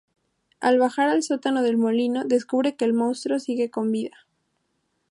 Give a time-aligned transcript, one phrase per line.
[0.61, 4.25] Al bajar al sótano del molino, descubre que el monstruo sigue con vida.